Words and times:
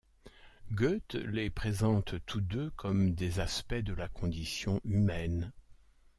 Goethe 0.73 1.13
les 1.13 1.51
présente 1.51 2.15
tous 2.25 2.41
deux 2.41 2.71
comme 2.71 3.13
des 3.13 3.39
aspects 3.39 3.75
de 3.75 3.93
la 3.93 4.07
condition 4.07 4.81
humaine. 4.83 5.51